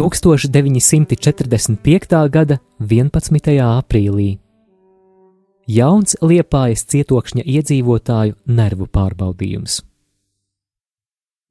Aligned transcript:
1945. 0.00 2.32
gada 2.32 2.56
11. 2.80 3.60
aprīlī. 3.60 4.40
Jauns 5.68 6.16
liepājas 6.24 6.88
cietokšņa 6.88 7.44
iedzīvotāju 7.44 8.32
nervu 8.48 8.88
pārbaudījums. 8.88 9.84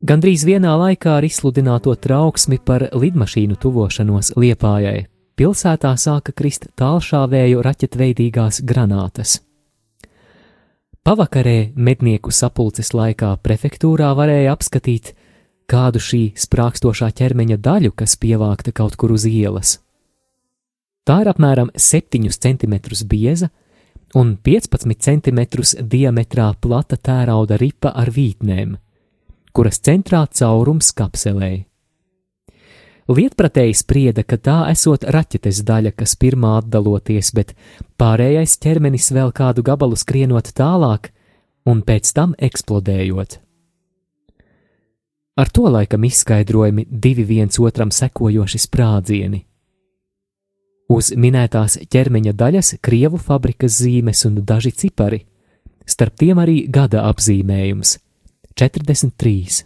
Gandrīz 0.01 0.49
vienā 0.49 0.73
laikā 0.81 1.19
ar 1.19 1.27
izsludināto 1.29 1.93
trauksmi 1.93 2.57
par 2.65 2.89
lidmašīnu 2.89 3.53
tuvošanos 3.61 4.33
liepājai 4.33 5.05
pilsētā 5.37 5.93
sāka 5.93 6.33
krist 6.33 6.73
tālšāvēju 6.73 7.61
raķetveidīgās 7.69 8.65
granātas. 8.65 9.45
Pavakarē 11.05 11.77
mednieku 11.77 12.33
sapulces 12.33 12.97
laikā 12.97 13.37
prefektūrā 13.45 14.09
varēja 14.17 14.57
apskatīt 14.57 15.13
kādu 15.69 16.01
šī 16.01 16.23
sprākstošā 16.39 17.11
ķermeņa 17.19 17.59
daļu, 17.61 17.93
kas 17.95 18.17
pievākta 18.17 18.73
kaut 18.75 18.97
kur 18.99 19.13
uz 19.15 19.27
ielas. 19.29 19.77
Tā 21.05 21.21
ir 21.23 21.31
apmēram 21.31 21.71
7 21.73 22.29
cm 22.29 22.75
bieza 23.09 23.49
un 24.17 24.35
15 24.45 24.97
cm 25.05 25.39
diametrā 25.81 26.51
plata 26.61 26.97
tērauda 26.97 27.57
ripa 27.61 27.93
ar 27.95 28.11
vītnēm, 28.13 28.75
kuras 29.53 29.81
centrā 29.85 30.25
caurums 30.27 30.91
kapselē. 30.93 31.65
Lietpratēji 33.09 33.73
sprieda, 33.73 34.21
ka 34.21 34.37
tā 34.37 34.57
esot 34.69 35.07
raķetes 35.09 35.63
daļa, 35.65 35.95
kas 35.97 36.13
pirmā 36.13 36.59
atdaloties, 36.59 37.31
bet 37.33 37.55
pārējais 37.97 38.59
ķermenis 38.61 39.09
vēl 39.15 39.33
kādu 39.33 39.65
gabalu 39.65 39.97
skrienot 39.97 40.53
tālāk 40.53 41.09
un 41.65 41.81
pēc 41.81 42.13
tam 42.13 42.37
eksplodējot. 42.37 43.39
Ar 45.39 45.47
to 45.49 45.69
laikam 45.71 46.03
izskaidrojami 46.03 46.83
divi 46.89 47.23
viens 47.23 47.59
otram 47.59 47.93
sekojoši 47.95 48.59
sprādzieni. 48.59 49.45
Uz 50.91 51.13
minētās 51.15 51.77
ķermeņa 51.87 52.33
daļas 52.35 52.73
krievu 52.83 53.21
fabrikas 53.23 53.77
zīmes 53.79 54.25
un 54.27 54.41
daži 54.43 54.73
cipari, 54.75 55.21
starp 55.87 56.17
tiem 56.19 56.43
arī 56.43 56.57
gada 56.67 57.05
apzīmējums- 57.07 57.95
43. 58.59 59.63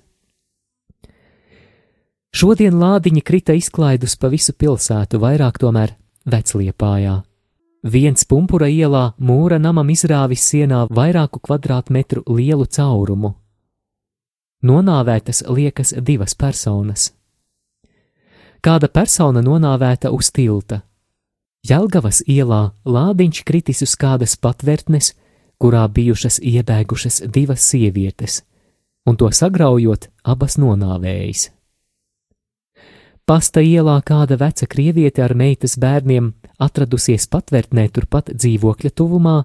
Šodien 2.33 2.77
lādiņi 2.77 3.21
krita 3.23 3.53
izklaidus 3.53 4.15
pa 4.15 4.27
visu 4.27 4.53
pilsētu, 4.53 5.17
vairāk 5.17 5.57
tomēr 5.57 5.95
vecliepājā. 6.29 7.23
Viens 7.83 8.25
pumpura 8.25 8.67
ielā 8.67 9.13
mūra 9.19 9.59
namam 9.59 9.87
izrāvis 9.87 10.45
sienā 10.51 10.87
vairāku 10.89 11.41
kvadrātmetru 11.41 12.23
lielu 12.27 12.65
caurumu, 12.65 13.35
nonāvētas 14.63 15.43
liekas 15.49 15.93
divas 15.99 16.35
personas. 16.35 17.11
Kāda 18.63 18.87
persona 18.87 19.43
nonāvēta 19.43 20.11
uz 20.15 20.31
tilta. 20.31 20.81
Jelgavas 21.67 22.21
ielā 22.27 22.71
lādiņš 22.83 23.43
kritis 23.47 23.83
uz 23.83 23.95
kādas 23.99 24.35
patvērtnes, 24.39 25.13
kurā 25.59 25.83
bijušas 25.87 26.39
iebēgušas 26.43 27.21
divas 27.31 27.63
sievietes, 27.69 28.41
un 29.07 29.19
to 29.19 29.29
sagraujot, 29.31 30.09
abas 30.23 30.57
nonāvējas. 30.59 31.51
Pasta 33.23 33.61
ielā 33.63 34.01
kāda 34.03 34.35
veca 34.35 34.67
krieviete 34.67 35.23
ar 35.23 35.31
meitas 35.39 35.77
bērniem 35.79 36.33
atradusies 36.59 37.29
patvērtnē 37.31 37.87
turpat 37.95 38.33
dzīvokļa 38.35 38.91
tuvumā, 38.91 39.37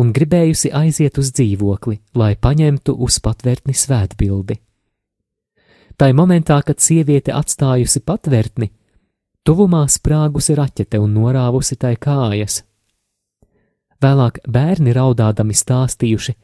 un 0.00 0.12
gribējusi 0.12 0.72
aiziet 0.72 1.18
uz 1.20 1.32
dzīvokli, 1.36 1.98
lai 2.16 2.34
paņemtu 2.36 2.94
uz 3.04 3.18
patvērtni 3.22 3.74
svētbildi. 3.76 4.58
Tai 6.00 6.10
momentā, 6.16 6.58
kad 6.64 6.80
sieviete 6.80 7.34
atstājusi 7.36 8.00
patvērtni, 8.06 8.70
tuvumā 9.44 9.84
sprāgusi 9.92 10.56
raķete 10.56 11.00
un 11.02 11.12
norāvusi 11.18 11.76
tai 11.76 11.94
kājas. 12.00 12.62
Vēlāk 14.02 14.40
bērni 14.48 14.94
raudādami 14.96 15.54
stāstījuši, 15.54 16.34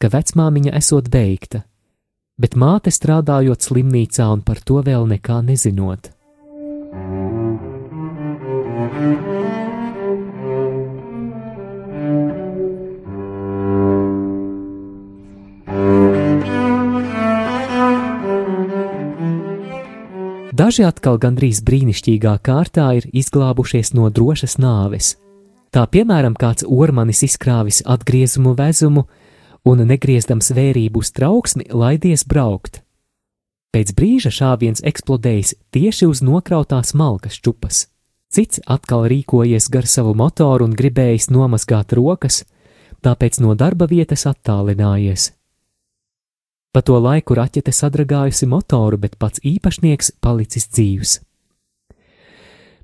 ka 0.00 0.08
vecmāmiņa 0.12 0.72
esot 0.78 1.10
beigta, 1.12 1.64
bet 2.40 2.56
māte 2.56 2.94
strādājot 2.94 3.68
slimnīcā 3.68 4.30
un 4.32 4.46
par 4.46 4.62
to 4.64 4.80
vēl 4.82 5.06
nekā 5.10 5.42
nezinot. 5.44 6.12
thank 8.92 9.16
you 9.16 9.21
Daži 20.62 20.84
atkal 20.86 21.16
gandrīz 21.18 21.58
brīnišķīgā 21.66 22.36
kārtā 22.46 22.84
ir 22.94 23.08
izglābušies 23.10 23.88
no 23.98 24.06
drošas 24.14 24.60
nāves. 24.62 25.16
Tā 25.74 25.82
piemēram, 25.90 26.36
kāds 26.38 26.62
ormanis 26.62 27.24
izkrāvis 27.26 27.80
atgriezumu 27.94 28.52
vezumu 28.54 29.02
un 29.66 29.82
negriezdams 29.88 30.52
vērību 30.54 31.02
uz 31.02 31.10
trauksmi 31.16 31.66
laidies 31.66 32.22
braukt. 32.30 32.78
Pēc 33.74 33.90
brīža 33.98 34.30
šāviens 34.38 34.86
eksplodējis 34.86 35.56
tieši 35.74 36.06
uz 36.12 36.22
nokrautās 36.22 36.94
malkas 36.94 37.42
čupas. 37.42 37.88
Cits 38.30 38.62
atkal 38.62 39.08
rīkojies 39.10 39.66
gar 39.66 39.90
savu 39.90 40.14
motoru 40.14 40.70
un 40.70 40.78
gribējis 40.78 41.32
nomazgāt 41.34 41.98
rokas, 41.98 42.44
tāpēc 43.02 43.42
no 43.42 43.58
darba 43.58 43.90
vietas 43.90 44.28
attālinājies. 44.30 45.32
Pa 46.72 46.80
to 46.80 46.96
laiku 46.96 47.36
raķete 47.36 47.72
sadragājusi 47.72 48.48
motoru, 48.48 48.96
bet 48.96 49.18
pats 49.20 49.42
īpašnieks 49.44 50.14
palicis 50.24 50.70
dzīvs. 50.72 51.18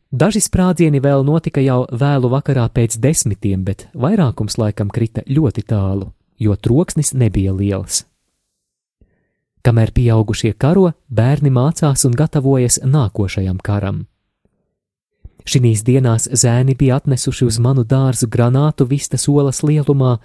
Daži 0.08 0.40
sprādzieni 0.40 1.00
vēl 1.04 1.24
notika 1.24 1.60
jau 1.60 1.82
vēlu 1.88 2.30
vakarā 2.32 2.66
pēc 2.72 2.96
desmitiem, 3.00 3.64
bet 3.64 3.88
vairākums 3.92 4.56
laikam 4.60 4.88
krita 4.92 5.24
ļoti 5.28 5.64
tālu, 5.68 6.12
jo 6.40 6.56
troksnis 6.56 7.12
nebija 7.12 7.52
liels. 7.52 8.06
Kamēr 9.64 9.92
pieaugušie 9.92 10.54
karo, 10.56 10.92
bērni 11.08 11.50
mācās 11.52 12.06
un 12.08 12.16
gatavojas 12.16 12.78
nākošajam 12.84 13.58
karam. 13.60 14.06
Šīs 15.48 15.82
dienās 15.84 16.28
zēni 16.28 16.76
bija 16.76 16.96
atnesuši 17.00 17.44
uz 17.48 17.58
manu 17.60 17.84
dārzu 17.88 18.28
granātu 18.28 18.84
vistas 18.88 19.28
olas 19.28 19.62
lielumā 19.64 20.18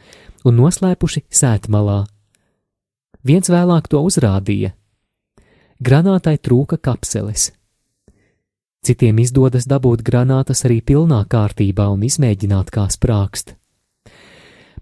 un 0.43 0.57
noslēpuši 0.59 1.23
sētmalā, 1.31 2.05
Viens 3.23 3.47
vēlāk 3.47 3.87
to 3.87 4.01
uzrādīja. 4.03 4.73
Granātai 5.79 6.35
trūka 6.43 6.75
kapseles. 6.75 7.53
Citiem 8.83 9.21
izdodas 9.23 9.63
dabūt 9.63 10.03
granātas 10.03 10.65
arī 10.67 10.81
pilnā 10.83 11.21
kārtībā 11.31 11.87
un 11.87 12.03
izmēģināt, 12.03 12.67
kā 12.67 12.83
sprākst. 12.91 13.55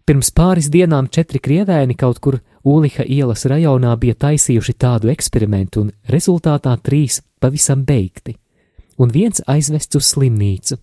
Pirms 0.10 0.34
pāris 0.34 0.72
dienām 0.74 1.12
četri 1.14 1.38
krievēni 1.38 1.94
kaut 1.94 2.18
kur 2.20 2.40
Uliha 2.66 3.06
ielas 3.06 3.46
rajonā 3.46 3.94
bija 4.02 4.18
taisījuši 4.26 4.74
tādu 4.74 5.14
eksperimentu, 5.14 5.86
un 5.86 5.94
rezultātā 6.10 6.74
trīs 6.82 7.22
pavisam 7.40 7.86
beigti, 7.86 8.36
un 8.98 9.14
viens 9.14 9.42
aizvests 9.46 10.02
uz 10.02 10.14
slimnīcu. 10.16 10.82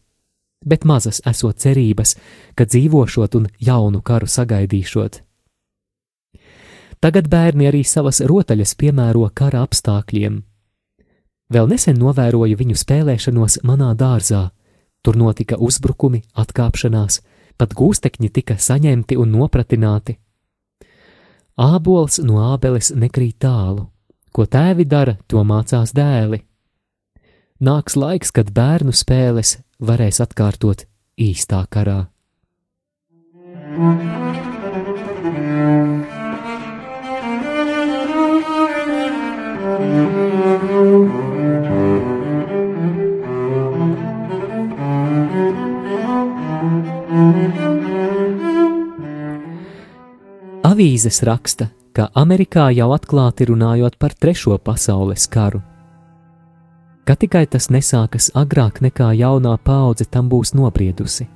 Bet 0.67 0.87
mazas 0.87 1.21
esot 1.27 1.59
cerības, 1.59 2.15
ka 2.55 2.67
dzīvošot 2.67 3.35
un 3.39 3.51
jaunu 3.59 4.03
karu 4.03 4.31
sagaidīšot. 4.31 5.23
Tagad 7.01 7.29
bērni 7.31 7.69
arī 7.71 7.85
savas 7.87 8.19
rotaļas 8.27 8.75
piemēro 8.79 9.29
kara 9.35 9.63
apstākļiem. 9.67 10.41
Vēl 11.49 11.69
nesen 11.71 11.97
novēroju 12.01 12.59
viņu 12.59 12.77
spēlēšanos 12.77 13.61
manā 13.65 13.93
dārzā. 13.97 14.49
Tur 15.03 15.17
notika 15.17 15.57
uzbrukumi, 15.63 16.25
atkāpšanās, 16.37 17.21
pat 17.57 17.75
gūstekņi 17.79 18.33
tika 18.35 18.59
saņemti 18.59 19.17
un 19.17 19.31
nopratināti. 19.37 20.19
Ābols 21.59 22.19
no 22.23 22.43
ābeles 22.53 22.93
nekrīt 22.95 23.39
tālu, 23.43 23.89
ko 24.35 24.47
tēvi 24.47 24.85
dara, 24.87 25.17
to 25.27 25.43
mācās 25.47 25.95
dēli. 25.95 26.43
Nāks 27.59 27.97
laiks, 27.99 28.31
kad 28.31 28.53
bērnu 28.55 28.95
spēles 28.95 29.57
varēs 29.83 30.21
atkārtot 30.23 30.87
īstā 31.19 31.65
karā. 31.71 32.05
Avīzes 50.79 51.25
raksta, 51.27 51.73
ka 51.91 52.05
Amerikā 52.15 52.69
jau 52.71 52.93
atklāti 52.95 53.49
runājot 53.49 53.97
par 53.99 54.13
Trešo 54.15 54.55
pasaules 54.63 55.25
karu. 55.27 55.59
Ka 57.03 57.17
tikai 57.19 57.49
tas 57.51 57.67
nesākas 57.75 58.29
agrāk 58.39 58.79
nekā 58.85 59.09
jaunā 59.19 59.57
paudze 59.59 60.07
tam 60.07 60.29
būs 60.31 60.55
nobriedusi. 60.55 61.27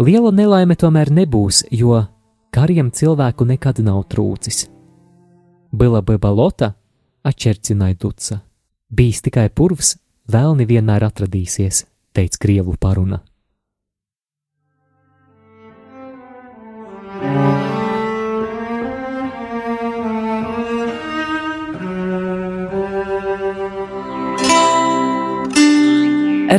Liela 0.00 0.32
nelaime 0.32 0.72
tomēr 0.72 1.12
nebūs, 1.12 1.66
jo 1.68 2.00
kariem 2.48 2.88
cilvēku 2.88 3.44
nekad 3.44 3.82
nav 3.84 4.06
trūcis. 4.08 4.64
Bila 5.68 6.00
bebalota, 6.00 6.72
atšķircināja 7.28 8.00
duca. 8.00 8.40
Bijis 8.88 9.20
tikai 9.20 9.50
purvs, 9.52 9.98
vēlni 10.32 10.64
vienmēr 10.64 11.04
atradīsies, 11.12 11.84
teica 12.16 12.40
krievu 12.40 12.80
paruna. 12.80 13.20